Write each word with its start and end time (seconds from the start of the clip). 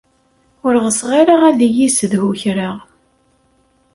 Ur 0.65 0.73
ɣseɣ 0.85 1.09
ara 1.21 1.35
ad 1.49 1.59
iyi-yessedhu 1.67 2.29
kra. 2.41 2.69